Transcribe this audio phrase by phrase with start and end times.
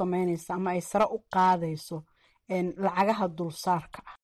[0.00, 1.96] sameynaysa ama ay sare u qaadayso
[2.84, 4.20] lacagaha dulsaarka ah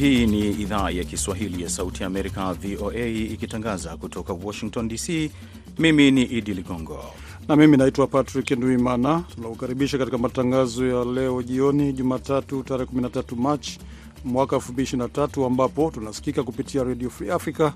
[0.00, 5.30] Hii ni idhaa ya Kiswahili ya Sauti Amerika, VOA, ikitangaza kutoka Washington DC.
[5.78, 7.04] Mimi ni Idi Ligongo
[7.50, 9.24] na mimi naitwa Patrick Nduimana.
[9.34, 13.78] Tunakukaribisha katika matangazo ya leo jioni, Jumatatu tarehe 13 Machi
[14.24, 17.70] mwaka 2023, ambapo tunasikika kupitia Radio Free Africa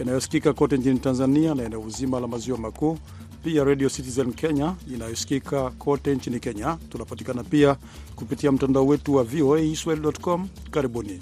[0.00, 2.98] inayosikika kote nchini Tanzania na eneo zima la maziwa makuu,
[3.44, 6.76] pia Radio Citizen Kenya inayosikika kote nchini Kenya.
[6.88, 7.76] Tunapatikana pia
[8.16, 10.48] kupitia mtandao wetu wa VOA Swahili.com.
[10.70, 11.20] Karibuni.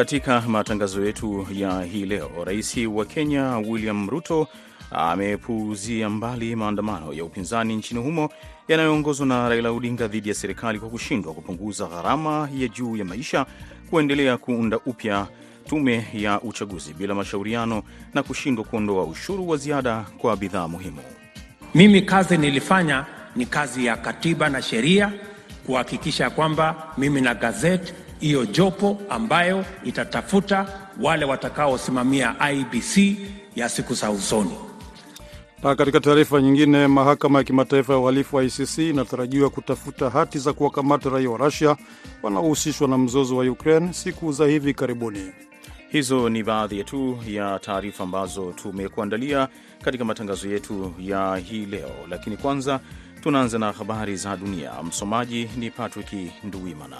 [0.00, 4.48] Katika matangazo yetu ya hii leo, rais wa Kenya William Ruto
[4.90, 8.28] amepuuzia mbali maandamano ya upinzani nchini humo
[8.68, 13.46] yanayoongozwa na Raila Odinga dhidi ya serikali kwa kushindwa kupunguza gharama ya juu ya maisha,
[13.90, 15.26] kuendelea kuunda upya
[15.68, 17.82] tume ya uchaguzi bila mashauriano
[18.14, 21.00] na kushindwa kuondoa ushuru wa ziada kwa bidhaa muhimu.
[21.74, 25.12] Mimi kazi nilifanya ni kazi ya katiba na sheria,
[25.66, 30.66] kuhakikisha kwamba mimi na gazeti hiyo jopo ambayo itatafuta
[31.00, 33.16] wale watakaosimamia IBC
[33.56, 34.54] ya siku za usoni.
[35.62, 40.52] Na katika taarifa nyingine, mahakama ya kimataifa ya uhalifu wa ICC inatarajiwa kutafuta hati za
[40.52, 41.76] kuwakamata raia wa Rusia
[42.22, 45.32] wanaohusishwa na mzozo wa Ukraine siku za hivi karibuni.
[45.88, 49.48] Hizo ni baadhi tu ya taarifa ambazo tumekuandalia
[49.82, 52.80] katika matangazo yetu ya hii leo, lakini kwanza
[53.22, 54.72] tunaanza na habari za dunia.
[54.82, 56.12] Msomaji ni Patrick
[56.44, 56.96] Nduwimana.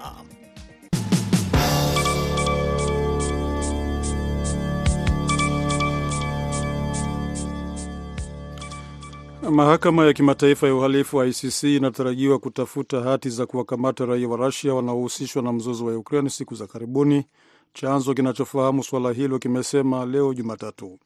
[9.48, 14.74] Mahakama ya kimataifa ya uhalifu wa ICC inatarajiwa kutafuta hati za kuwakamata raia wa Rusia
[14.74, 17.24] wanaohusishwa na mzozo wa Ukraine siku za karibuni.
[17.72, 20.98] Chanzo kinachofahamu suala hilo kimesema leo Jumatatu.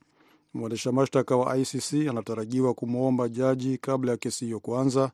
[0.54, 5.10] Mwendesha mashtaka wa ICC anatarajiwa kumwomba jaji kabla ya kesi hiyo kuanza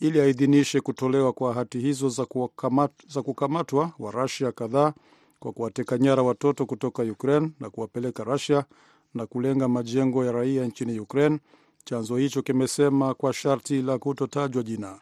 [0.00, 4.92] ili aidhinishe kutolewa kwa hati hizo za, kukamat, za kukamatwa wa Rusia kadhaa
[5.40, 8.64] kwa kuwateka nyara watoto kutoka Ukraine na kuwapeleka Rusia
[9.14, 11.38] na kulenga majengo ya raia nchini Ukraine.
[11.84, 15.00] Chanzo hicho kimesema kwa sharti la kutotajwa jina.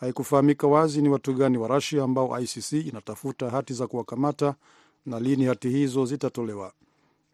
[0.00, 4.54] Haikufahamika wazi ni watu gani wa Rusia ambao ICC inatafuta hati za kuwakamata
[5.06, 6.72] na lini hati hizo zitatolewa.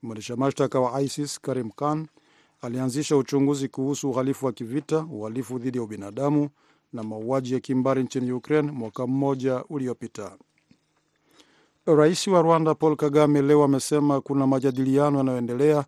[0.03, 2.07] Mwendesha mashtaka wa ISIS Karim Khan
[2.63, 6.49] alianzisha uchunguzi kuhusu uhalifu wa kivita, uhalifu dhidi ya ubinadamu
[6.93, 10.37] na mauaji ya kimbari nchini Ukraine mwaka mmoja uliopita.
[11.87, 15.85] Rais wa Rwanda Paul Kagame leo amesema kuna majadiliano yanayoendelea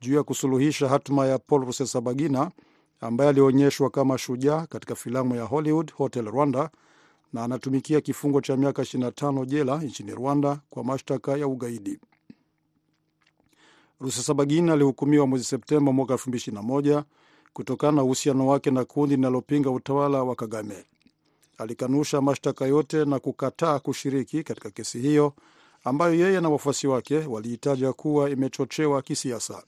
[0.00, 2.50] juu ya kusuluhisha hatima ya Paul Rusesabagina
[3.00, 6.70] ambaye alionyeshwa kama shujaa katika filamu ya Hollywood Hotel Rwanda
[7.32, 11.98] na anatumikia kifungo cha miaka 25 jela nchini Rwanda kwa mashtaka ya ugaidi.
[14.00, 17.02] Rusesabagina alihukumiwa mwezi Septemba mwaka 2021
[17.52, 20.84] kutokana na uhusiano wake na kundi linalopinga utawala wa Kagame.
[21.58, 25.32] Alikanusha mashtaka yote na kukataa kushiriki katika kesi hiyo
[25.84, 29.62] ambayo yeye na wafuasi wake waliitaja kuwa imechochewa kisiasa.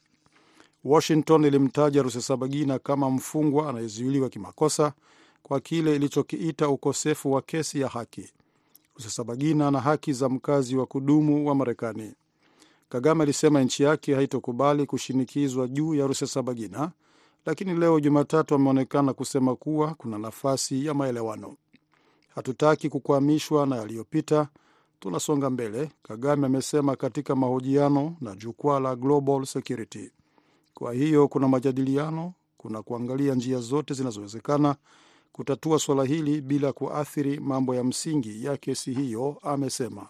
[0.88, 4.93] Washington ilimtaja Rusesabagina kama mfungwa anayezuiliwa kimakosa
[5.43, 8.32] kwa kile ilichokiita ukosefu wa kesi ya haki.
[8.97, 12.15] Rusesabagina na haki za mkazi wa kudumu wa Marekani.
[12.88, 16.91] Kagame alisema nchi yake haitokubali kushinikizwa juu ya Rusesabagina,
[17.47, 21.56] lakini leo Jumatatu ameonekana kusema kuwa kuna nafasi ya maelewano.
[22.34, 24.48] Hatutaki kukwamishwa na yaliyopita,
[25.00, 30.10] tunasonga mbele, Kagame amesema katika mahojiano na jukwaa la Global Security.
[30.78, 34.77] Kwa hiyo kuna majadiliano, kuna kuangalia njia zote zinazowezekana
[35.33, 40.09] kutatua suala hili bila kuathiri mambo ya msingi ya kesi hiyo, amesema.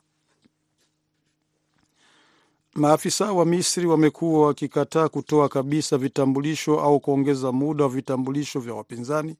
[2.75, 9.37] Maafisa wa Misri wamekuwa wakikataa kutoa kabisa vitambulisho au kuongeza muda wa vitambulisho vya wapinzani,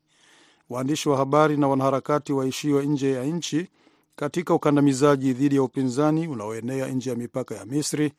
[0.71, 3.69] waandishi wa habari na wanaharakati waishiwa nje ya nchi
[4.17, 8.13] katika ukandamizaji dhidi ya upinzani unaoenea nje ya mipaka ya Misri.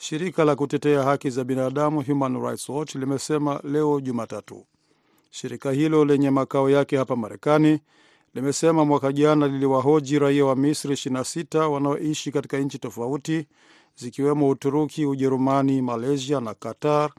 [0.00, 4.64] Shirika la kutetea haki za binadamu Human Rights Watch limesema leo Jumatatu.
[5.30, 7.80] Shirika hilo lenye makao yake hapa Marekani
[8.34, 13.46] limesema mwaka jana liliwahoji raia wa Misri 26 wanaoishi katika nchi tofauti
[13.96, 17.10] zikiwemo Uturuki, Ujerumani, Malaysia na Qatar,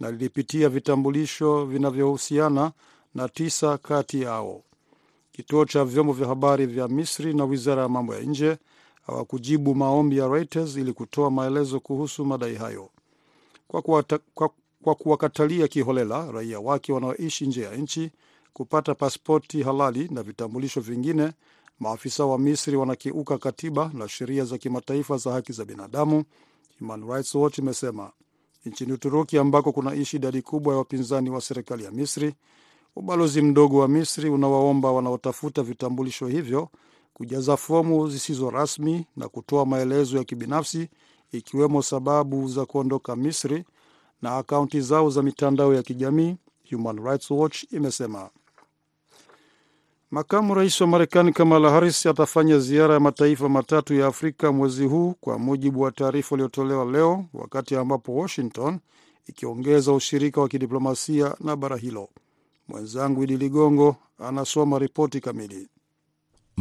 [0.00, 2.72] na lilipitia vitambulisho vinavyohusiana
[3.14, 4.62] na tisa kati yao.
[5.32, 8.56] Kituo cha vyombo vya habari vya Misri na wizara ya mambo ya nje
[9.06, 12.90] hawakujibu maombi ya Reuters ili kutoa maelezo kuhusu madai hayo.
[13.68, 14.50] Kwa, kuwata, kwa,
[14.82, 18.10] kwa kuwakatalia kiholela raia wake wanaoishi nje ya nchi
[18.52, 21.32] kupata pasipoti halali na vitambulisho vingine,
[21.80, 26.24] maafisa wa Misri wanakiuka katiba na sheria za kimataifa za haki za binadamu,
[26.78, 28.10] Human Rights Watch imesema.
[28.66, 32.34] Nchini Uturuki ambako kunaishi idadi kubwa ya wapinzani wa serikali ya Misri,
[32.96, 36.68] ubalozi mdogo wa Misri unawaomba wanaotafuta vitambulisho hivyo
[37.16, 40.88] kujaza fomu zisizo rasmi na kutoa maelezo ya kibinafsi
[41.32, 43.64] ikiwemo sababu za kuondoka Misri
[44.22, 46.36] na akaunti zao za mitandao ya kijamii,
[46.70, 48.30] Human Rights Watch imesema.
[50.10, 55.14] Makamu rais wa Marekani Kamala Harris atafanya ziara ya mataifa matatu ya Afrika mwezi huu,
[55.20, 58.78] kwa mujibu wa taarifa iliyotolewa leo, wakati ambapo Washington
[59.26, 62.08] ikiongeza ushirika wa kidiplomasia na bara hilo.
[62.68, 65.68] Mwenzangu Idi Ligongo anasoma ripoti kamili.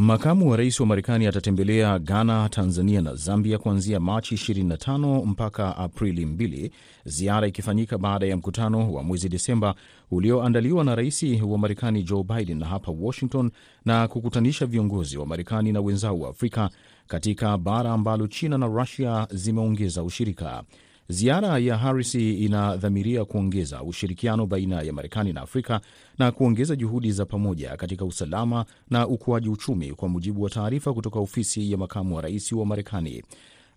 [0.06, 6.25] Makamu wa rais wa Marekani atatembelea Ghana, Tanzania na Zambia kuanzia Machi 25 mpaka Aprili
[6.25, 6.71] 2,
[7.06, 9.75] ziara ikifanyika baada ya mkutano wa mwezi Desemba
[10.12, 13.51] ulioandaliwa na rais wa Marekani Joe Biden hapa Washington
[13.86, 16.69] na kukutanisha viongozi wa Marekani na wenzao wa Afrika
[17.07, 20.63] katika bara ambalo China na Rusia zimeongeza ushirika.
[21.10, 25.81] Ziara ya Harris inadhamiria kuongeza ushirikiano baina ya Marekani na Afrika
[26.18, 31.19] na kuongeza juhudi za pamoja katika usalama na ukuaji uchumi, kwa mujibu wa taarifa kutoka
[31.19, 33.24] ofisi ya makamu wa rais wa Marekani.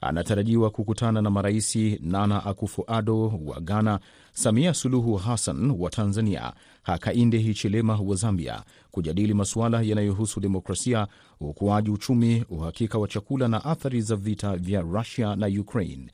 [0.01, 4.01] Anatarajiwa kukutana na marais Nana Akufo-Addo wa Ghana,
[4.33, 6.53] Samia Suluhu Hassan wa Tanzania,
[6.83, 11.07] Hakainde Hichilema wa Zambia, kujadili masuala yanayohusu demokrasia,
[11.41, 16.07] ukuaji uchumi, uhakika wa chakula na athari za vita vya Rusia na Ukraine.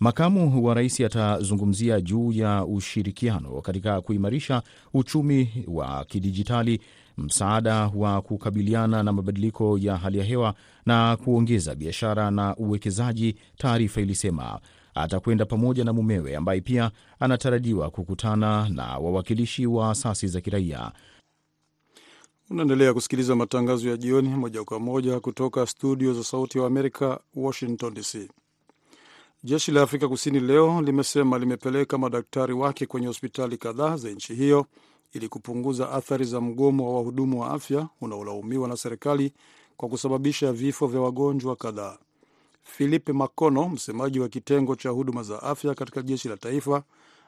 [0.00, 4.62] Makamu wa rais atazungumzia juu ya ushirikiano katika kuimarisha
[4.94, 6.80] uchumi wa kidijitali,
[7.18, 10.54] msaada wa kukabiliana na mabadiliko ya hali ya hewa
[10.86, 14.60] na kuongeza biashara na uwekezaji, taarifa ilisema.
[14.94, 20.92] Atakwenda pamoja na mumewe ambaye pia anatarajiwa kukutana na wawakilishi wa asasi za kiraia.
[22.50, 27.94] Unaendelea kusikiliza matangazo ya jioni moja kwa moja kutoka studio za Sauti ya Amerika, Washington
[27.94, 28.28] DC.
[29.42, 34.66] Jeshi la Afrika Kusini leo limesema limepeleka madaktari wake kwenye hospitali kadhaa za nchi hiyo
[35.12, 39.32] ili kupunguza athari za mgomo wa wahudumu wa afya unaolaumiwa na serikali
[39.76, 41.98] kwa kusababisha vifo vya wagonjwa kadhaa.
[42.62, 46.82] Philippe Makono, msemaji wa kitengo cha huduma za afya katika jeshi la taifa,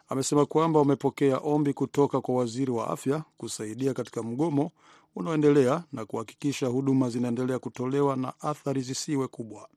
[0.08, 4.70] amesema kwamba wamepokea ombi kutoka kwa waziri wa afya kusaidia katika mgomo
[5.16, 9.68] unaoendelea na kuhakikisha huduma zinaendelea kutolewa na athari zisiwe kubwa.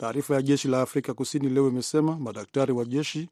[0.00, 3.28] Taarifa ya jeshi la Afrika Kusini leo imesema madaktari wa jeshi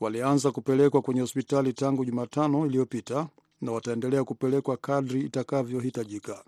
[0.00, 3.28] walianza kupelekwa kwenye hospitali tangu Jumatano iliyopita
[3.60, 6.44] na wataendelea kupelekwa kadri itakavyohitajika.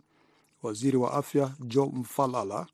[0.62, 2.66] Waziri wa afya Joe Mfalala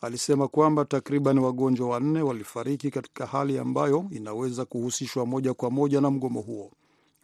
[0.00, 6.10] alisema kwamba takriban wagonjwa wanne walifariki katika hali ambayo inaweza kuhusishwa moja kwa moja na
[6.10, 6.72] mgomo huo.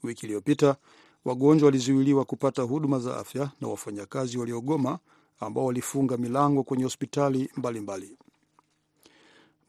[0.02, 0.76] Wiki iliyopita
[1.24, 4.98] wagonjwa walizuiliwa kupata huduma za afya na wafanyakazi waliogoma
[5.40, 8.18] ambao walifunga milango kwenye hospitali mbalimbali mbali.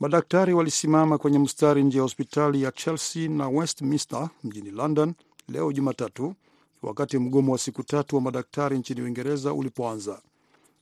[0.03, 5.13] Madaktari walisimama kwenye mstari nje ya hospitali ya Chelsea na Westminster mjini London
[5.49, 6.35] leo Jumatatu,
[6.81, 10.21] wakati mgomo wa siku tatu wa madaktari nchini Uingereza ulipoanza.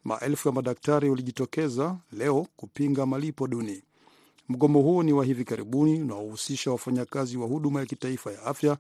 [0.04, 3.84] Maelfu ya madaktari walijitokeza leo kupinga malipo duni.
[4.50, 8.78] Mgomo huo ni wa hivi karibuni unaohusisha wafanyakazi wa huduma ya kitaifa ya afya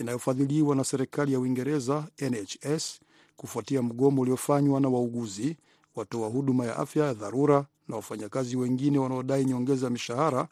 [0.00, 3.00] inayofadhiliwa na serikali ya Uingereza, NHS,
[3.36, 5.56] kufuatia mgomo uliofanywa na wauguzi,
[5.98, 10.48] watoa huduma ya afya ya dharura na wafanyakazi wengine wanaodai nyongeza ya mishahara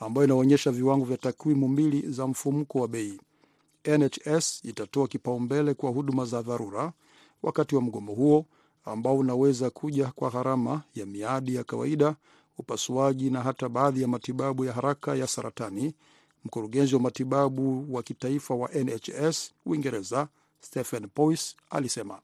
[0.00, 3.20] ambayo inaonyesha viwango vya takwimu mbili za mfumuko wa bei.
[3.84, 6.92] NHS itatoa kipaumbele kwa huduma za dharura
[7.42, 8.46] wakati wa mgomo huo
[8.84, 12.16] ambao unaweza kuja kwa gharama ya miadi ya kawaida,
[12.58, 15.94] upasuaji na hata baadhi ya matibabu ya haraka ya saratani.
[16.44, 20.28] Mkurugenzi wa matibabu wa kitaifa wa NHS Uingereza,
[20.60, 22.18] Stephen Powis alisema.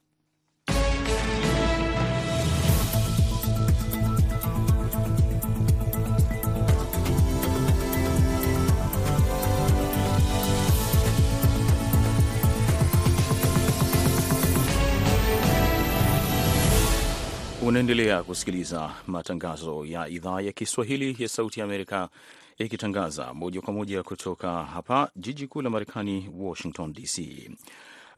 [17.66, 22.09] Unaendelea kusikiliza matangazo ya idhaa ya Kiswahili ya Sauti ya Amerika
[22.59, 27.50] ikitangaza moja kwa moja kutoka hapa jiji kuu la Marekani, Washington DC.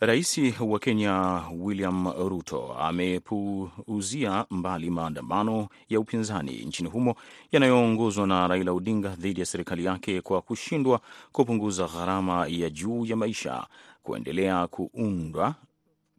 [0.01, 7.15] Rais wa Kenya William Ruto amepuuzia mbali maandamano ya upinzani nchini humo
[7.53, 11.01] yanayoongozwa na Raila Odinga dhidi ya serikali yake kwa kushindwa
[11.33, 13.67] kupunguza gharama ya juu ya maisha,
[14.03, 15.55] kuendelea kuundwa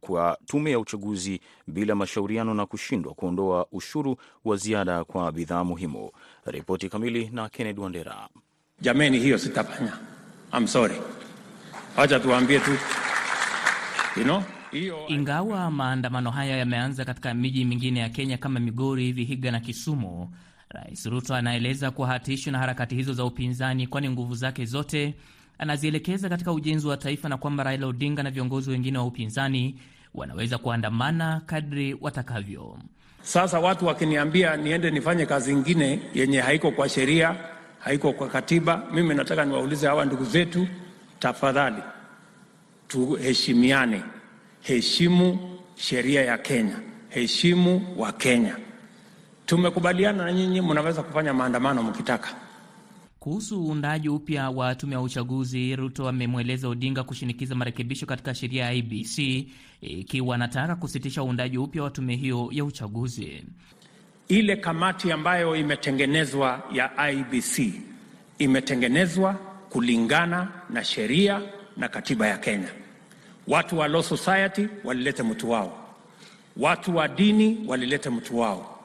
[0.07, 6.11] kwa tume ya uchaguzi bila mashauriano na kushindwa kuondoa ushuru wa ziada kwa bidhaa muhimu.
[6.45, 8.27] Ripoti kamili na Kennedy Wandera.
[8.81, 9.93] Jameni, hiyo sitafanya.
[10.57, 10.95] I'm sorry,
[11.97, 12.71] wacha tuwaambie tu
[14.17, 14.43] you know,
[15.07, 20.29] Ingawa maandamano haya yameanza katika miji mingine ya Kenya kama Migori, Vihiga na Kisumu,
[20.69, 25.13] Rais Ruto anaeleza kuwa hatishwi na harakati hizo za upinzani, kwani nguvu zake zote
[25.57, 29.75] anazielekeza katika ujenzi wa taifa na kwamba Raila Odinga na viongozi wengine wa upinzani
[30.17, 32.77] wanaweza kuandamana kadri watakavyo.
[33.21, 37.35] Sasa watu wakiniambia niende nifanye kazi ingine yenye haiko kwa sheria,
[37.79, 40.67] haiko kwa katiba, mimi nataka niwaulize hawa ndugu zetu,
[41.19, 41.83] tafadhali
[42.87, 44.03] tuheshimiane,
[44.61, 48.55] heshimu sheria ya Kenya, heshimu wa Kenya.
[49.45, 52.29] Tumekubaliana na nyinyi, mnaweza kufanya maandamano mkitaka.
[53.27, 58.73] Kuhusu uundaji upya wa tume ya uchaguzi, Ruto amemweleza Odinga kushinikiza marekebisho katika sheria ya
[58.73, 59.47] IBC
[59.81, 63.43] ikiwa anataka kusitisha uundaji upya wa tume hiyo ya uchaguzi.
[64.27, 67.73] Ile kamati ambayo imetengenezwa ya IBC
[68.39, 69.33] imetengenezwa
[69.69, 71.41] kulingana na sheria
[71.77, 72.69] na katiba ya Kenya.
[73.47, 75.95] Watu wa law society walilete mtu wao,
[76.57, 78.79] watu wa dini walilete mtu wao,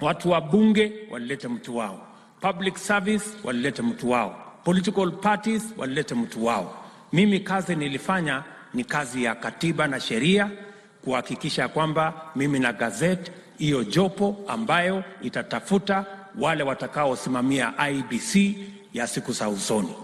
[0.00, 2.13] watu wa bunge walilete mtu wao,
[2.44, 6.84] public service walilete mtu wao, political parties walilete mtu wao.
[7.12, 8.42] Mimi kazi nilifanya
[8.74, 10.50] ni kazi ya katiba na sheria,
[11.04, 16.04] kuhakikisha kwamba mimi na gazeti hiyo jopo ambayo itatafuta
[16.38, 18.56] wale watakaosimamia IBC
[18.94, 19.94] ya siku za usoni.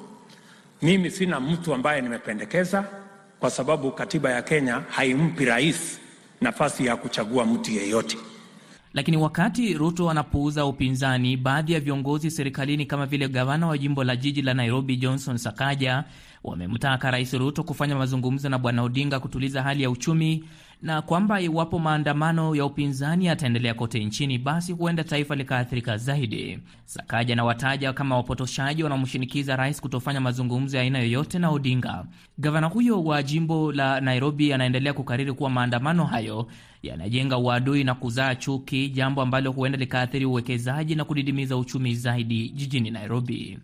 [0.83, 2.85] Mimi sina mtu ambaye nimependekeza,
[3.41, 5.99] kwa sababu katiba ya Kenya haimpi rais
[6.41, 8.17] nafasi ya kuchagua mtu yeyote.
[8.95, 14.17] Lakini wakati Ruto anapuuza upinzani, baadhi ya viongozi serikalini kama vile gavana wa jimbo la
[14.17, 16.05] jiji la Nairobi Johnson Sakaja
[16.45, 20.45] wamemtaka Rais Ruto kufanya mazungumzo na Bwana Odinga kutuliza hali ya uchumi
[20.83, 26.59] na kwamba iwapo maandamano ya upinzani yataendelea kote nchini, basi huenda taifa likaathirika zaidi.
[26.85, 32.05] Sakaja na wataja kama wapotoshaji wanaomshinikiza rais kutofanya mazungumzo ya aina yoyote na Odinga.
[32.39, 36.47] Gavana huyo wa jimbo la Nairobi anaendelea kukariri kuwa maandamano hayo
[36.83, 42.91] yanajenga uadui na kuzaa chuki, jambo ambalo huenda likaathiri uwekezaji na kudidimiza uchumi zaidi jijini
[42.91, 43.59] Nairobi.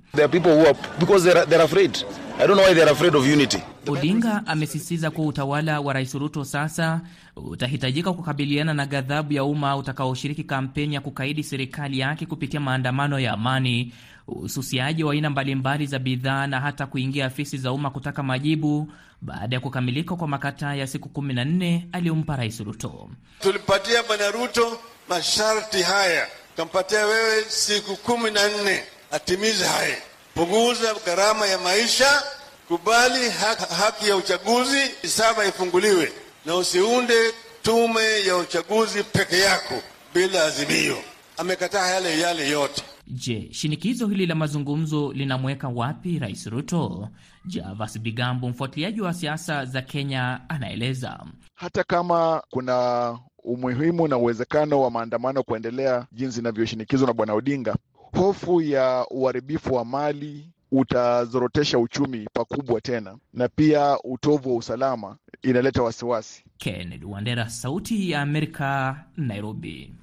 [3.89, 7.01] Odinga amesisitiza kuwa utawala wa Rais Ruto sasa
[7.37, 13.33] utahitajika kukabiliana na ghadhabu ya umma utakaoshiriki kampeni ya kukaidi serikali yake kupitia maandamano ya
[13.33, 13.93] amani,
[14.29, 18.93] ususiaji wa aina mbalimbali za bidhaa na hata kuingia afisi za umma kutaka majibu
[19.23, 23.11] baada ya kukamilika kwa makataa ya siku 14 aliyompa Rais Ruto.
[23.41, 24.79] Tulipatia Bwana Ruto
[25.09, 29.97] masharti haya, tukampatia wewe siku kumi na nne atimize haya:
[30.35, 32.23] punguza gharama ya maisha,
[32.69, 36.13] kubali haki, haki ya uchaguzi saba ifunguliwe,
[36.47, 39.83] na usiunde tume ya uchaguzi peke yako
[40.15, 40.99] bila azimio.
[41.39, 42.83] Amekataa yale yale yote.
[43.09, 47.09] Je, shinikizo hili la mazungumzo linamweka wapi Rais Ruto?
[47.45, 51.27] Javas Bigambo, mfuatiliaji wa siasa za Kenya, anaeleza.
[51.55, 57.77] Hata kama kuna umuhimu na uwezekano wa maandamano kuendelea jinsi inavyoshinikizwa na Bwana Odinga,
[58.13, 65.83] hofu ya uharibifu wa mali utazorotesha uchumi pakubwa tena, na pia utovu wa usalama inaleta
[65.83, 66.45] wasiwasi.
[66.59, 69.95] Kennedy Wandera, Sauti ya Amerika, Nairobi.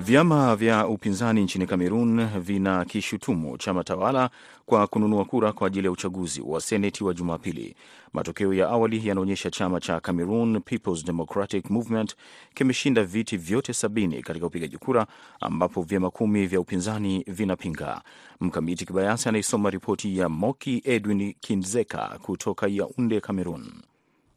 [0.00, 4.30] Vyama vya upinzani nchini Kamerun vinakishutumu chama tawala
[4.66, 7.74] kwa kununua kura kwa ajili ya uchaguzi wa seneti wa Jumapili.
[8.12, 12.16] Matokeo ya awali yanaonyesha chama cha Cameroon People's Democratic Movement
[12.54, 15.06] kimeshinda viti vyote sabini katika upigaji kura,
[15.40, 18.02] ambapo vyama kumi vya upinzani vinapinga.
[18.40, 23.72] Mkamiti Kibayasi anaisoma ripoti ya Moki Edwin Kinzeka kutoka Yaunde, Cameroon.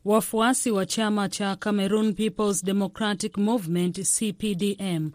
[0.06, 5.10] Wafuasi wa chama cha Cameroon People's Democratic Movement CPDM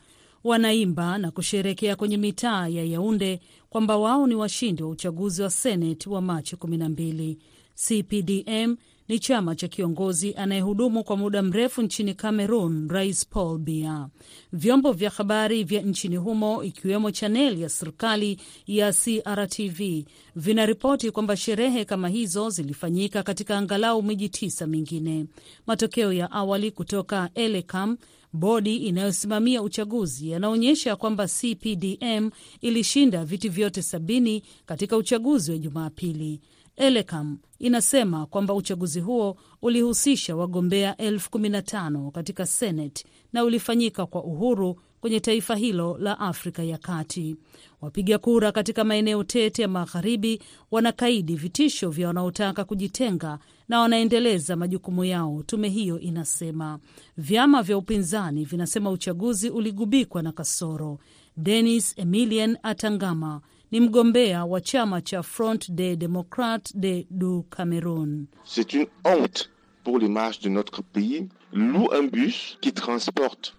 [0.47, 6.09] wanaimba na kusherekea kwenye mitaa ya Yaunde kwamba wao ni washindi wa uchaguzi wa Seneti
[6.09, 7.37] wa Machi 12.
[7.75, 8.77] CPDM
[9.09, 14.09] ni chama cha kiongozi anayehudumu kwa muda mrefu nchini Cameroon, Rais Paul Biya.
[14.53, 20.05] Vyombo vya habari vya nchini humo ikiwemo chaneli ya serikali ya CRTV
[20.37, 25.27] vinaripoti kwamba sherehe kama hizo zilifanyika katika angalau miji tisa mingine.
[25.67, 27.97] Matokeo ya awali kutoka Elecam
[28.33, 32.31] bodi inayosimamia uchaguzi yanaonyesha kwamba CPDM
[32.61, 36.41] ilishinda viti vyote sabini katika uchaguzi wa Jumapili.
[36.77, 44.07] Elecam inasema kwamba uchaguzi huo ulihusisha wagombea elfu kumi na tano katika Senate na ulifanyika
[44.07, 47.37] kwa uhuru kwenye taifa hilo la Afrika ya Kati.
[47.81, 55.05] Wapiga kura katika maeneo tete ya magharibi wanakaidi vitisho vya wanaotaka kujitenga na wanaendeleza majukumu
[55.05, 56.79] yao, tume hiyo inasema.
[57.17, 60.99] Vyama vya upinzani vinasema uchaguzi uligubikwa na kasoro.
[61.37, 68.27] Denis Emilien Atangama ni mgombea wa chama cha Front des Democrates de du Cameroun.
[68.45, 69.51] C'est une honte
[69.85, 71.29] pour l'image de notre pays.
[71.53, 73.55] Loue un bus qui transporte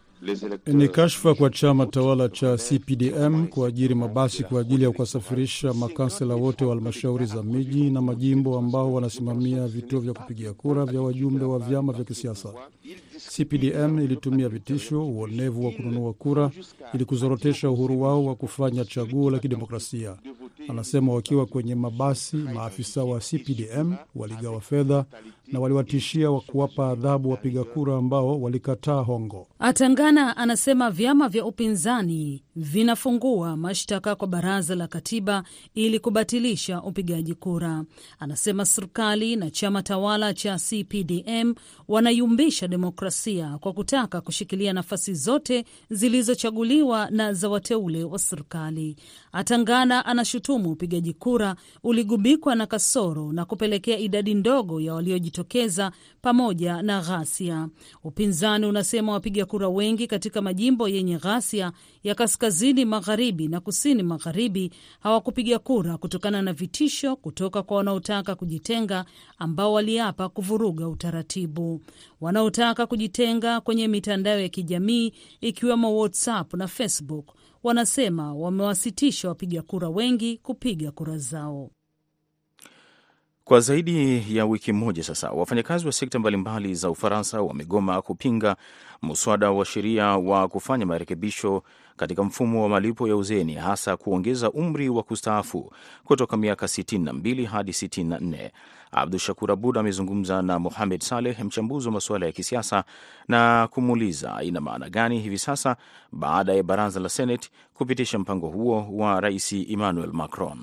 [0.67, 6.65] ni kashfa kwa chama tawala cha CPDM kuajiri mabasi kwa ajili ya kuwasafirisha makansela wote
[6.65, 11.59] wa halmashauri za miji na majimbo ambao wanasimamia vituo vya kupigia kura vya wajumbe wa
[11.59, 12.49] vyama vya kisiasa.
[13.35, 16.51] CPDM ilitumia vitisho, uonevu wa kununua kura
[16.93, 20.15] ili kuzorotesha uhuru wao wa kufanya chaguo la kidemokrasia.
[20.67, 25.05] Anasema wakiwa kwenye mabasi, maafisa wa CPDM waligawa fedha
[25.51, 29.47] na waliwatishia wa kuwapa adhabu wapiga kura ambao walikataa hongo.
[29.59, 37.83] Atangana anasema vyama vya upinzani vinafungua mashtaka kwa baraza la katiba ili kubatilisha upigaji kura.
[38.19, 41.53] Anasema serikali na chama tawala cha CPDM
[41.87, 48.95] wanayumbisha demokrasia kwa kutaka kushikilia nafasi zote zilizochaguliwa na za wateule wa serikali.
[49.31, 54.93] Atangana anashutumu upigaji kura uligubikwa na kasoro na kupelekea idadi ndogo ya
[55.37, 55.91] waliojitokeza
[56.21, 57.69] pamoja na ghasia.
[58.03, 61.71] Upinzani unasema wapiga kura wengi katika majimbo yenye ghasia
[62.03, 69.05] ya kaskazini magharibi na kusini magharibi hawakupiga kura kutokana na vitisho kutoka kwa wanaotaka kujitenga
[69.37, 71.81] ambao waliapa kuvuruga utaratibu.
[72.21, 80.37] Wanaotaka kujitenga kwenye mitandao ya kijamii ikiwemo WhatsApp na Facebook wanasema wamewasitisha wapiga kura wengi
[80.37, 81.71] kupiga kura zao.
[83.47, 88.55] Kwa zaidi ya wiki moja sasa, wafanyakazi wa sekta mbalimbali za Ufaransa wamegoma kupinga
[89.01, 91.63] mswada wa sheria wa kufanya marekebisho
[91.97, 95.71] katika mfumo wa malipo ya uzeeni, hasa kuongeza umri wa kustaafu
[96.03, 98.51] kutoka miaka 62 hadi 64.
[98.91, 102.83] Abdu Shakur Abud amezungumza na Mohamed Saleh, mchambuzi wa masuala ya kisiasa,
[103.27, 105.75] na kumuuliza ina maana gani hivi sasa
[106.11, 110.59] baada ya baraza la Senate kupitisha mpango huo wa Rais Emmanuel Macron.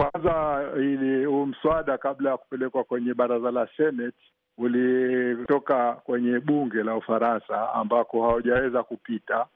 [0.00, 4.16] Kwanza ili huu mswada kabla ya kupelekwa kwenye baraza la Senate
[4.58, 9.46] ulitoka kwenye bunge la Ufaransa ambako hawajaweza kupita.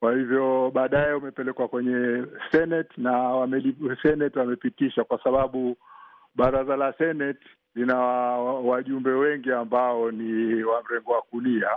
[0.00, 5.76] Kwa hivyo baadaye umepelekwa kwenye Senate na wame, Senate wamepitisha, kwa sababu
[6.34, 7.96] baraza la Senate lina
[8.64, 11.70] wajumbe wengi ambao ni wa mrengo wa kulia.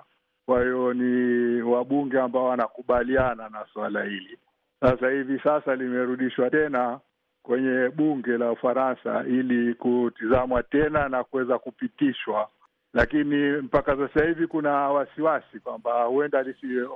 [0.45, 4.38] Kwa hiyo ni wabunge ambao wanakubaliana na suala hili.
[4.80, 7.00] Sasa hivi sasa limerudishwa tena
[7.49, 12.49] kwenye bunge la Ufaransa ili kutizamwa tena na kuweza kupitishwa,
[12.93, 16.45] lakini mpaka sasa hivi kuna wasiwasi kwamba huenda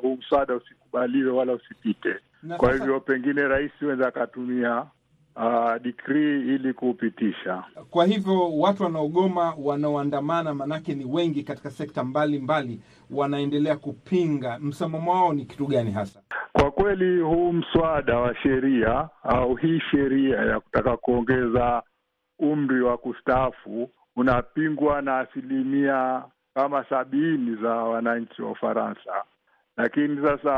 [0.02, 2.16] huu mswada usikubaliwe wala usipite.
[2.58, 4.86] Kwa hivyo pengine rais huenza akatumia
[5.36, 7.64] uh, dikrii ili kuupitisha.
[7.90, 12.82] Kwa hivyo watu wanaogoma, wanaoandamana, manake ni wengi katika sekta mbalimbali mbali,
[13.22, 14.60] wanaendelea kupinga.
[14.60, 16.22] Msimamo wao ni kitu gani hasa?
[16.54, 21.84] Kwa kweli huu mswada wa sheria au hii sheria ya kutaka kuongeza
[22.40, 29.24] umri wa kustaafu unapingwa na asilimia kama sabini za wananchi wa Ufaransa,
[29.78, 30.52] lakini sasa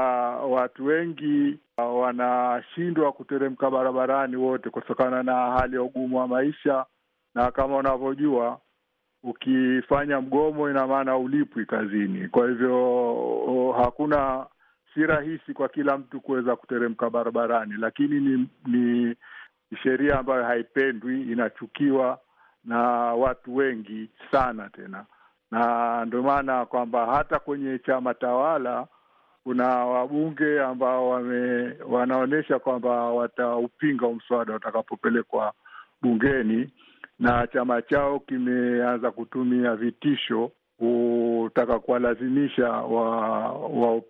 [0.45, 6.85] watu wengi wanashindwa kuteremka barabarani wote kutokana na hali ya ugumu wa maisha,
[7.35, 8.59] na kama unavyojua
[9.23, 12.27] ukifanya mgomo ina maana ulipwi kazini.
[12.27, 14.45] Kwa hivyo hakuna
[14.93, 19.15] si rahisi kwa kila mtu kuweza kuteremka barabarani, lakini ni, ni
[19.83, 22.19] sheria ambayo haipendwi, inachukiwa
[22.63, 22.79] na
[23.13, 25.05] watu wengi sana tena,
[25.51, 28.87] na ndio maana kwamba hata kwenye chama tawala
[29.45, 35.53] kuna wabunge ambao wame, wanaonyesha kwamba wataupinga mswada utakapopelekwa
[36.01, 36.69] bungeni,
[37.19, 42.69] na chama chao kimeanza kutumia vitisho kutaka kuwalazimisha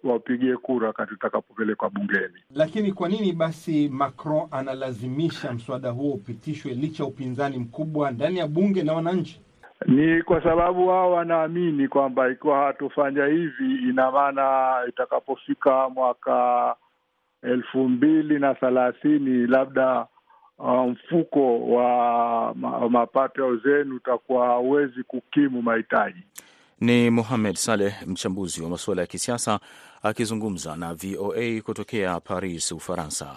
[0.04, 2.34] wapigie wa, wa kura wakati utakapopelekwa bungeni.
[2.56, 8.48] Lakini kwa nini basi Macron analazimisha mswada huo upitishwe licha ya upinzani mkubwa ndani ya
[8.48, 9.42] bunge na wananchi?
[9.88, 16.76] Ni kwa sababu wao wanaamini kwamba ikiwa hatufanya hivi, ina maana itakapofika mwaka
[17.44, 20.08] elfu mbili na thelathini labda
[20.58, 22.56] uh, mfuko wa
[22.90, 26.24] mapato ya uzeni utakuwa hauwezi kukimu mahitaji.
[26.80, 29.60] Ni Mohamed Saleh, mchambuzi wa masuala ya kisiasa
[30.04, 33.36] akizungumza na VOA kutokea Paris, Ufaransa.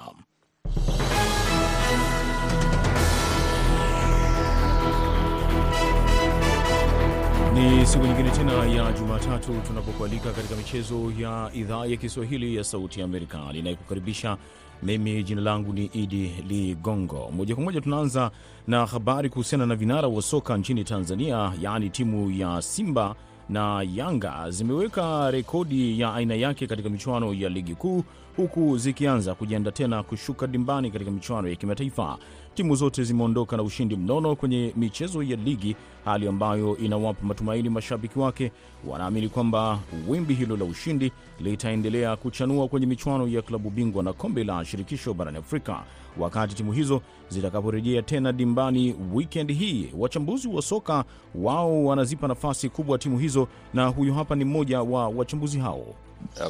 [7.59, 13.03] Ni siku nyingine tena ya Jumatatu tunapokualika katika michezo ya idhaa ya Kiswahili ya Sauti
[13.03, 13.39] Amerika.
[13.53, 14.37] Ninayekukaribisha
[14.83, 17.31] mimi, jina langu ni Idi Ligongo.
[17.37, 18.31] Moja kwa moja tunaanza
[18.67, 23.15] na habari kuhusiana na vinara wa soka nchini Tanzania, yaani timu ya Simba
[23.49, 28.05] na Yanga zimeweka rekodi ya aina yake katika michuano ya ligi kuu,
[28.37, 32.19] huku zikianza kujiandaa tena kushuka dimbani katika michuano ya kimataifa.
[32.55, 38.19] Timu zote zimeondoka na ushindi mnono kwenye michezo ya ligi, hali ambayo inawapa matumaini mashabiki
[38.19, 38.53] wake.
[38.87, 44.45] Wanaamini kwamba wimbi hilo la ushindi litaendelea kuchanua kwenye michuano ya klabu bingwa na kombe
[44.45, 45.83] la shirikisho barani Afrika
[46.19, 49.91] wakati timu hizo zitakaporejea tena dimbani wikendi hii.
[49.99, 55.09] Wachambuzi wa soka wao wanazipa nafasi kubwa timu hizo, na huyu hapa ni mmoja wa
[55.09, 55.87] wachambuzi hao.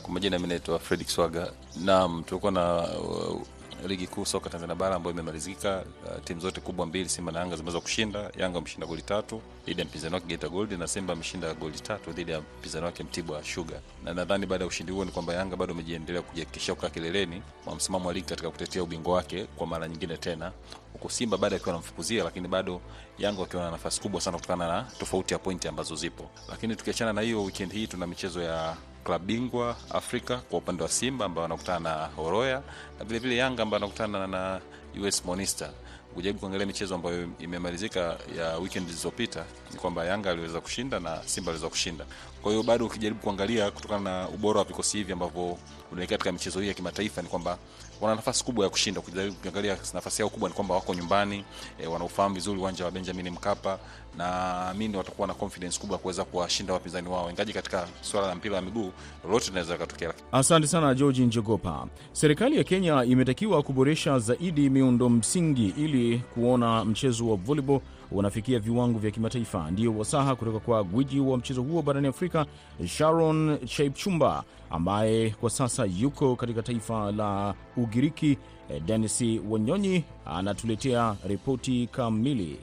[0.03, 1.53] Kwa majina, mi naitwa Fredrick Swaga.
[1.85, 3.41] Naam, tulikuwa na uh,
[3.87, 5.85] ligi kuu soka Tanzania bara ambayo imemalizika.
[6.05, 8.31] Uh, timu zote kubwa mbili, Simba na Yanga zimeweza kushinda.
[8.37, 12.13] Yanga ameshinda goli tatu dhidi ya mpinzani wake Geita Gold, na Simba ameshinda goli tatu
[12.13, 13.81] dhidi ya mpinzani wake Mtibwa Sugar.
[14.05, 17.75] Na nadhani baada ya ushindi huo ni kwamba Yanga bado amejiendelea kujihakikishia kukaa kileleni mwa
[17.77, 20.53] msimamo wa ligi katika kutetea ubingwa wake kwa mara nyingine tena,
[20.93, 22.81] huku Simba bado akiwa anamfukuzia, lakini bado
[23.19, 26.31] Yanga wakiwa na nafasi kubwa sana kutokana na tofauti ya pointi ambazo zipo.
[26.49, 30.89] Lakini tukiachana na hiyo, weekend hii tuna michezo ya klabu bingwa Afrika kwa upande wa
[30.89, 32.63] Simba ambao wanakutana na Horoya
[32.99, 34.61] na vilevile Yanga ambao wanakutana na
[35.03, 35.71] US Monista.
[36.15, 41.51] Kujaribu kuangalia michezo ambayo imemalizika ya weekend zilizopita ni kwamba Yanga aliweza kushinda na Simba
[41.51, 42.05] aliweza kushinda.
[42.43, 45.59] Kwa hiyo bado ukijaribu kuangalia kutokana na ubora wa vikosi hivi ambavyo
[45.93, 47.59] unaelekea katika michezo hii ya kimataifa ni kwamba
[48.01, 49.01] wana nafasi kubwa ya kushinda.
[49.01, 51.45] Ukiangalia nafasi yao kubwa ni kwamba wako nyumbani
[51.83, 53.79] e, wanaufahamu vizuri uwanja wa Benjamin Mkapa
[54.17, 58.57] na mimi watakuwa na confidence kubwa kuweza kuwashinda wapinzani wao, ingaji katika swala la mpira
[58.57, 58.93] wa miguu
[59.25, 60.13] lolote linaweza likatokea.
[60.33, 61.87] Asante sana Georgi Njogopa.
[62.13, 67.81] Serikali ya Kenya imetakiwa kuboresha zaidi miundo msingi ili kuona mchezo wa volleyball
[68.13, 69.71] unafikia viwango vya kimataifa.
[69.71, 72.47] Ndiyo wasaha kutoka kwa gwiji wa mchezo huo barani Afrika,
[72.87, 78.39] Sharon Chaipchumba, ambaye kwa sasa yuko katika taifa la Ugiriki.
[78.87, 82.57] Denis Wanyonyi anatuletea ripoti kamili.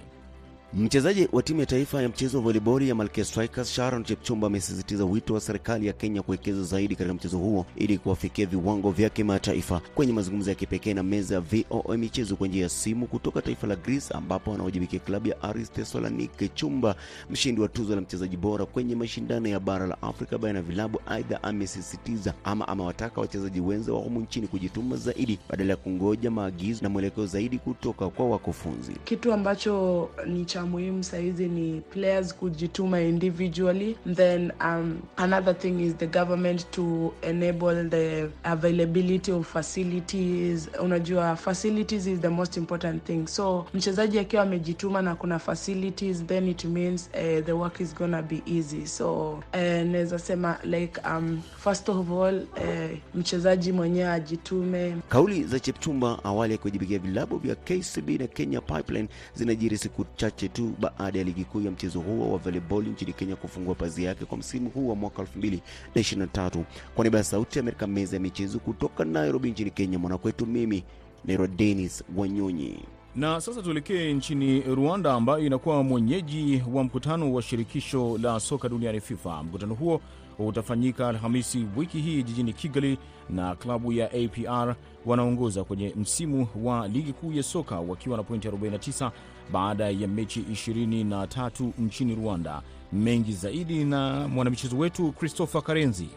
[0.74, 5.06] Mchezaji wa timu ya taifa ya mchezo wa voliboli ya Malkia Strikers Sharon Chepchumba amesisitiza
[5.06, 9.82] wito wa serikali ya Kenya kuwekeza zaidi katika mchezo huo ili kuwafikia viwango vya kimataifa.
[9.96, 13.68] Kwenye mazungumzo ya kipekee na meza ya VOA michezo kwa njia ya simu kutoka taifa
[13.68, 16.96] la Greece, ambapo anawajibikia klabu ya Aris Thessaloniki, Chumba,
[17.30, 21.02] mshindi wa tuzo la mchezaji bora kwenye mashindano ya bara la Afrika baina ya vilabu,
[21.08, 26.80] aidha amesisitiza ama amewataka wachezaji wenza wa humu nchini kujituma zaidi badala ya kungoja maagizo
[26.84, 28.92] na mwelekeo zaidi kutoka kwa wakufunzi.
[29.04, 35.96] Kitu ambacho ni cha muhimu sahizi ni players kujituma individually then um, another thing is
[35.96, 40.70] the government to enable the availability of facilities.
[40.82, 43.28] Unajua facilities is the most important thing.
[43.28, 48.22] So mchezaji akiwa amejituma na kuna facilities then it means uh, the work is gonna
[48.22, 48.86] be easy.
[48.86, 54.98] So uh, sema like um, first of all uh, mchezaji mwenyewe ajitume.
[55.10, 60.45] Kauli za Chepchumba awali ya kuwajibikia vilabu vya KCB na Kenya Pipeline zinajiri siku chache
[60.50, 64.26] tu baada ya ligi kuu ya mchezo huo wa volleyball nchini Kenya kufungua pazi yake
[64.26, 66.64] kwa msimu huu wa mwaka 2023.
[66.96, 70.84] Kwa niaba ya Sauti ya Amerika, meza ya michezo kutoka Nairobi nchini Kenya, mwanakwetu mimi
[71.26, 72.80] naitwa Dennis Wanyonyi.
[73.16, 79.02] Na sasa tuelekee nchini Rwanda ambayo inakuwa mwenyeji wa mkutano wa shirikisho la soka duniani
[79.02, 79.44] FIFA.
[79.44, 80.02] Mkutano huo
[80.40, 82.98] utafanyika Alhamisi wiki hii jijini Kigali,
[83.30, 88.48] na klabu ya APR wanaongoza kwenye msimu wa ligi kuu ya soka wakiwa na pointi
[88.48, 89.12] 49
[89.52, 92.62] baada ya mechi 23 nchini Rwanda.
[92.94, 96.10] Mengi zaidi na mwanamichezo wetu Christopher Karenzi.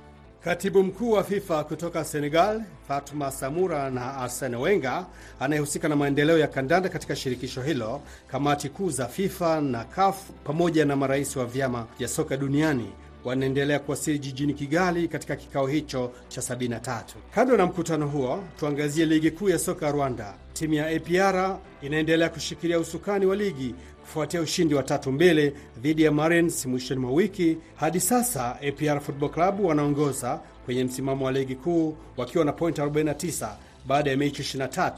[0.44, 5.06] Katibu mkuu wa FIFA kutoka Senegal, Fatuma Samura na Arsene Wenger
[5.40, 10.84] anayehusika na maendeleo ya kandanda katika shirikisho hilo, kamati kuu za FIFA na CAF pamoja
[10.84, 12.86] na marais wa vyama vya soka duniani
[13.24, 17.02] wanaendelea kuwasili jijini Kigali katika kikao hicho cha 73.
[17.34, 20.34] Kando na mkutano huo, tuangazie ligi kuu ya soka Rwanda.
[20.52, 26.12] Timu ya APR inaendelea kushikilia usukani wa ligi kufuatia ushindi wa tatu mbili dhidi ya
[26.12, 27.56] Marines mwishoni mwa wiki.
[27.76, 33.48] Hadi sasa APR Football Club wanaongoza kwenye msimamo wa ligi kuu wakiwa na point 49
[33.86, 34.92] baada ya mechi 23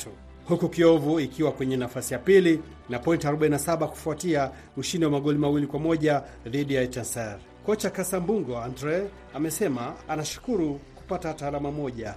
[0.44, 5.66] huku Kiovu ikiwa kwenye nafasi ya pili na point 47 kufuatia ushindi wa magoli mawili
[5.66, 7.49] kwa moja dhidi ya Etincelles.
[7.70, 12.14] Kocha Kasambungo Andre amesema anashukuru kupata hata alama moja.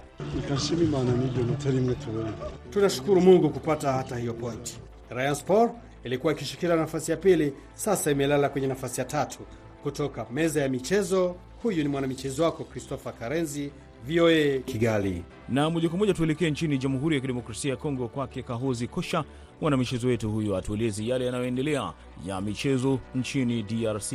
[2.70, 4.78] Tunashukuru Mungu kupata hata hiyo pointi.
[5.10, 5.72] Rayon Sport
[6.04, 9.38] ilikuwa ikishikilia nafasi ya pili, sasa imelala kwenye nafasi ya tatu.
[9.82, 13.70] Kutoka meza ya michezo, huyu ni mwanamichezo wako Christopher Karenzi,
[14.08, 15.22] VOA Kigali.
[15.48, 19.24] Na moja kwa moja tuelekee nchini Jamhuri ya Kidemokrasia ya Kongo, kwake Kahozi Kosha,
[19.60, 21.92] mwanamichezo wetu huyo atueleze yale yanayoendelea
[22.26, 24.12] ya michezo nchini DRC.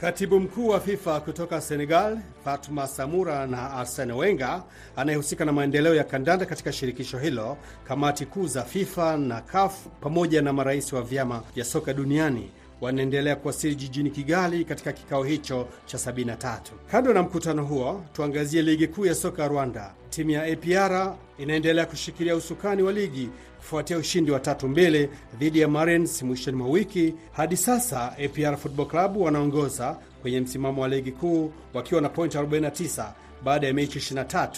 [0.00, 4.62] Katibu mkuu wa FIFA kutoka Senegal, Fatuma Samura na Arsene Wenger
[4.96, 7.56] anayehusika na maendeleo ya kandanda katika shirikisho hilo,
[7.88, 13.36] kamati kuu za FIFA na CAF pamoja na marais wa vyama vya soka duniani wanaendelea
[13.36, 16.58] kuwasili jijini Kigali katika kikao hicho cha 73.
[16.90, 19.94] Kando na mkutano huo, tuangazie ligi kuu ya soka Rwanda.
[20.10, 23.28] Timu ya APR inaendelea kushikilia usukani wa ligi
[23.58, 27.14] kufuatia ushindi wa tatu mbili dhidi ya Marines mwishoni mwa wiki.
[27.32, 33.12] Hadi sasa APR Football Club wanaongoza kwenye msimamo wa ligi kuu wakiwa na pointi 49
[33.44, 34.48] baada ya mechi 23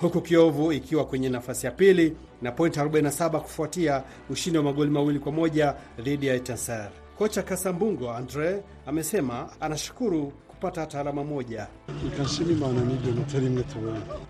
[0.00, 5.18] huku Kiovu ikiwa kwenye nafasi ya pili na pointi 47 kufuatia ushindi wa magoli mawili
[5.18, 6.88] kwa moja dhidi ya Etincelle.
[7.18, 11.66] Kocha Kasambungo Andre amesema anashukuru kupata hata alama moja.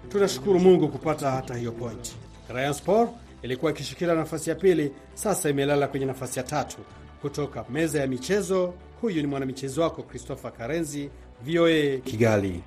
[0.08, 2.16] Tunashukuru Mungu kupata hata hiyo pointi.
[2.48, 3.10] Rayon Sport
[3.46, 6.76] ilikuwa ikishikilia nafasi ya pili, sasa imelala kwenye nafasi ya tatu.
[7.22, 11.10] Kutoka meza ya michezo, huyu ni mwanamichezo wako Christopher Karenzi,
[11.42, 12.62] VOA Kigali.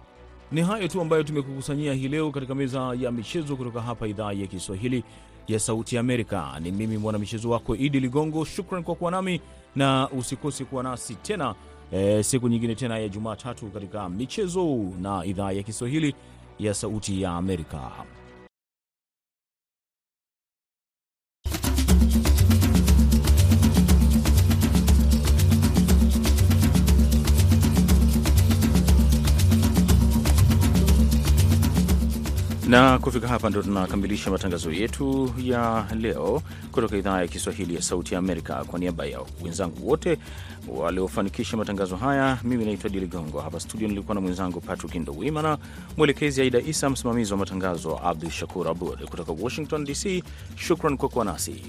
[0.51, 4.47] Ni hayo tu ambayo tumekukusanyia hii leo katika meza ya michezo kutoka hapa idhaa ya
[4.47, 5.03] Kiswahili
[5.47, 6.59] ya Sauti ya Amerika.
[6.59, 8.45] Ni mimi mwanamichezo wako Idi Ligongo.
[8.45, 9.41] Shukran kwa kuwa nami
[9.75, 11.55] na usikose kuwa nasi tena
[11.91, 16.15] e, siku nyingine tena ya Jumatatu katika michezo na idhaa ya Kiswahili
[16.59, 17.91] ya Sauti ya Amerika.
[32.69, 38.13] Na kufika hapa ndo tunakamilisha matangazo yetu ya leo kutoka idhaa ya Kiswahili ya Sauti
[38.13, 38.63] ya Amerika.
[38.63, 40.17] Kwa niaba ya wenzangu wote
[40.67, 43.39] waliofanikisha matangazo haya, mimi naitwa Dili Ligongo.
[43.41, 45.57] Hapa studio nilikuwa na mwenzangu Patrick Ndowimana,
[45.97, 50.23] mwelekezi Aida Isa, msimamizi wa matangazo Abdu Shakur Abud kutoka Washington DC.
[50.55, 51.61] Shukran kwa kuwa nasi.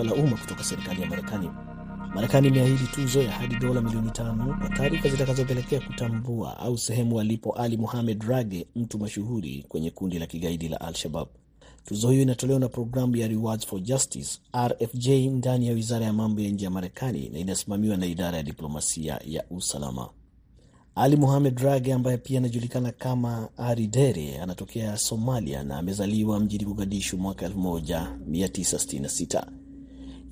[0.00, 1.50] Kimataifa la umma kutoka serikali ya Marekani.
[2.14, 7.52] Marekani imeahidi tuzo ya hadi dola milioni tano kwa taarifa zitakazopelekea kutambua au sehemu alipo
[7.52, 11.28] Ali Mohamed Rage, mtu mashuhuri kwenye kundi la kigaidi la Al-Shabab.
[11.84, 16.40] Tuzo hiyo inatolewa na programu ya Rewards for Justice RFJ ndani ya wizara ya mambo
[16.40, 20.08] ya nje ya Marekani na inasimamiwa na idara ya diplomasia ya usalama.
[20.94, 27.18] Ali Mohamed Rage ambaye pia anajulikana kama Ari Dere anatokea Somalia na amezaliwa mjini Mogadishu
[27.18, 29.59] mwaka 1966.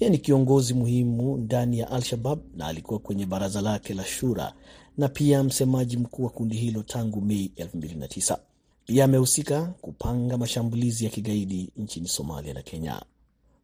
[0.00, 4.52] Yeye ni kiongozi muhimu ndani ya Al-Shabab na alikuwa kwenye baraza lake la shura
[4.98, 8.38] na pia msemaji mkuu wa kundi hilo tangu Mei 2009.
[8.86, 13.02] Pia amehusika kupanga mashambulizi ya kigaidi nchini Somalia na Kenya.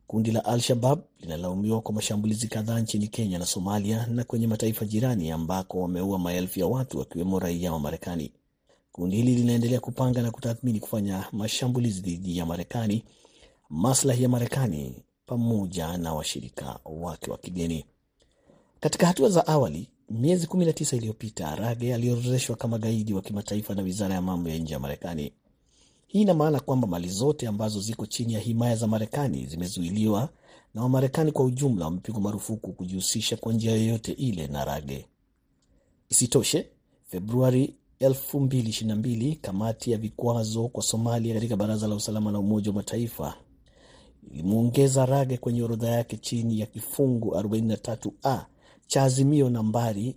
[0.07, 5.31] Kundi la Al-Shabab linalaumiwa kwa mashambulizi kadhaa nchini Kenya na Somalia na kwenye mataifa jirani
[5.31, 8.33] ambako wameua maelfu ya watu wakiwemo raia wa Marekani.
[8.93, 13.05] Kundi hili linaendelea kupanga na kutathmini kufanya mashambulizi dhidi ya Marekani,
[13.71, 17.85] maslahi ya Marekani pamoja na washirika wake wa kigeni.
[18.81, 24.15] Katika hatua za awali, miezi 19 iliyopita, Rage aliorodheshwa kama gaidi wa kimataifa na wizara
[24.15, 25.33] ya mambo ya nje ya Marekani.
[26.07, 30.29] Hii ina maana kwamba mali zote ambazo ziko chini ya himaya za Marekani zimezuiliwa
[30.75, 35.07] na Wamarekani kwa ujumla wamepigwa marufuku kujihusisha kwa njia yoyote ile na Rage.
[36.09, 36.69] Isitoshe,
[37.07, 43.35] Februari 2022 kamati ya vikwazo kwa Somalia katika Baraza la Usalama la Umoja wa Mataifa
[44.31, 48.41] ilimwongeza Rage kwenye orodha yake chini ya kifungu 43a
[48.87, 50.17] cha azimio nambari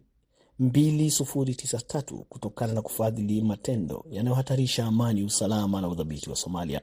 [0.62, 6.82] 2093 kutokana na kufadhili matendo yanayohatarisha amani, usalama na udhabiti wa Somalia.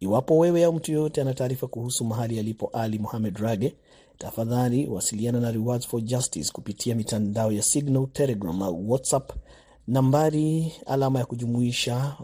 [0.00, 3.76] Iwapo wewe au mtu yoyote ana taarifa kuhusu mahali alipo Ali Mohamed Rage,
[4.18, 9.32] tafadhali wasiliana na Rewards for Justice kupitia mitandao ya Signal, Telegram au WhatsApp
[9.86, 12.16] nambari alama ya kujumuisha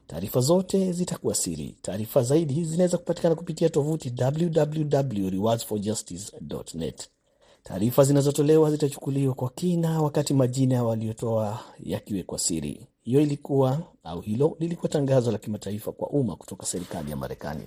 [0.08, 1.76] Taarifa zote zitakuwa siri.
[1.82, 7.10] Taarifa zaidi zinaweza kupatikana kupitia tovuti www.rewardsforjustice.net.
[7.64, 12.88] Taarifa zinazotolewa zitachukuliwa kwa kina, wakati majina waliotoa yakiwekwa siri.
[13.04, 17.64] Hiyo ilikuwa au hilo lilikuwa tangazo la kimataifa kwa umma kutoka serikali ya Marekani.